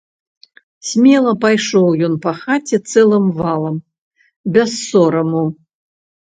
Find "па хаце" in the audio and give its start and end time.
2.23-2.77